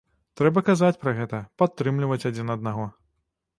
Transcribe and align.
Трэба 0.39 0.63
казаць 0.69 0.97
пра 1.03 1.13
гэта, 1.19 1.43
падтрымліваць 1.63 2.19
адзін 2.33 2.57
аднаго. 2.57 2.91